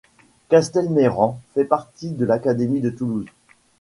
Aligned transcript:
Castelmayran 0.49 1.39
fait 1.53 1.63
partie 1.63 2.09
de 2.09 2.25
l'académie 2.25 2.81
de 2.81 2.89
Toulouse. 2.89 3.27